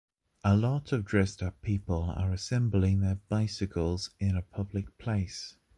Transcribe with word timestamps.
A 0.43 0.57
lot 0.57 0.91
of 0.93 1.05
dressed-up 1.05 1.61
people 1.61 2.05
are 2.17 2.31
assembling 2.33 3.01
their 3.01 3.19
bicycles 3.29 4.09
in 4.19 4.35
a 4.35 4.41
public 4.41 4.97
place. 4.97 5.57